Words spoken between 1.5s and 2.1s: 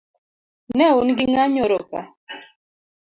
nyoro ka